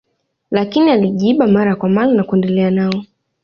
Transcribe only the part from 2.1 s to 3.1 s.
na kuendelea nao